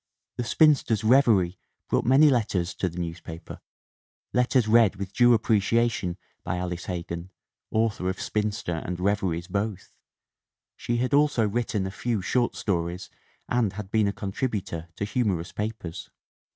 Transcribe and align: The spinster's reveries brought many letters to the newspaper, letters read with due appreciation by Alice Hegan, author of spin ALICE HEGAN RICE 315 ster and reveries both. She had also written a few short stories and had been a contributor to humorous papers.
The 0.37 0.43
spinster's 0.43 1.03
reveries 1.03 1.57
brought 1.87 2.05
many 2.05 2.31
letters 2.31 2.73
to 2.73 2.89
the 2.89 2.97
newspaper, 2.97 3.61
letters 4.33 4.67
read 4.67 4.95
with 4.95 5.13
due 5.13 5.35
appreciation 5.35 6.17
by 6.43 6.57
Alice 6.57 6.85
Hegan, 6.85 7.29
author 7.69 8.09
of 8.09 8.19
spin 8.19 8.45
ALICE 8.45 8.61
HEGAN 8.63 8.75
RICE 8.75 8.95
315 8.95 8.95
ster 8.95 8.99
and 8.99 8.99
reveries 8.99 9.47
both. 9.47 9.95
She 10.75 10.97
had 10.97 11.13
also 11.13 11.47
written 11.47 11.85
a 11.85 11.91
few 11.91 12.19
short 12.23 12.55
stories 12.55 13.11
and 13.47 13.73
had 13.73 13.91
been 13.91 14.07
a 14.07 14.11
contributor 14.11 14.87
to 14.95 15.05
humorous 15.05 15.51
papers. 15.51 16.09